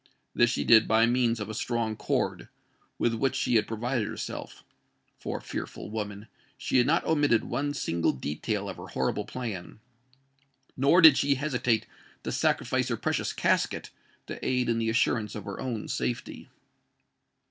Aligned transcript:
This 0.33 0.49
she 0.49 0.63
did 0.63 0.87
by 0.87 1.05
means 1.05 1.39
of 1.39 1.47
a 1.47 1.53
strong 1.53 1.95
cord, 1.95 2.49
with 2.97 3.13
which 3.13 3.35
she 3.35 3.55
had 3.57 3.67
provided 3.67 4.07
herself; 4.07 4.63
for—fearful 5.19 5.91
woman!—she 5.91 6.77
had 6.79 6.87
not 6.87 7.05
omitted 7.05 7.43
one 7.43 7.75
single 7.75 8.11
detail 8.11 8.67
of 8.67 8.77
her 8.77 8.87
horrible 8.87 9.25
plan—nor 9.25 11.01
did 11.01 11.19
she 11.19 11.35
hesitate 11.35 11.85
to 12.23 12.31
sacrifice 12.31 12.87
her 12.87 12.97
precious 12.97 13.31
casket 13.31 13.91
to 14.25 14.43
aid 14.43 14.69
in 14.69 14.79
the 14.79 14.89
assurance 14.89 15.35
of 15.35 15.45
her 15.45 15.59
own 15.59 15.87
safety. 15.87 16.49